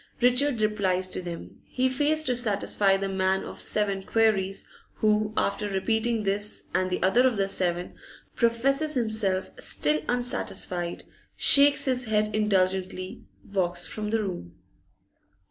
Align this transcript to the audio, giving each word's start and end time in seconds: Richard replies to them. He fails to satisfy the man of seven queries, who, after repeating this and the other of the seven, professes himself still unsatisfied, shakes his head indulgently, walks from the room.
Richard 0.19 0.61
replies 0.61 1.11
to 1.11 1.21
them. 1.21 1.61
He 1.67 1.87
fails 1.87 2.23
to 2.23 2.35
satisfy 2.35 2.97
the 2.97 3.07
man 3.07 3.43
of 3.43 3.61
seven 3.61 4.01
queries, 4.01 4.65
who, 4.95 5.31
after 5.37 5.69
repeating 5.69 6.23
this 6.23 6.63
and 6.73 6.89
the 6.89 7.03
other 7.03 7.27
of 7.27 7.37
the 7.37 7.47
seven, 7.47 7.93
professes 8.35 8.95
himself 8.95 9.51
still 9.59 10.01
unsatisfied, 10.09 11.03
shakes 11.35 11.85
his 11.85 12.05
head 12.05 12.33
indulgently, 12.35 13.21
walks 13.53 13.85
from 13.85 14.09
the 14.09 14.23
room. 14.23 14.55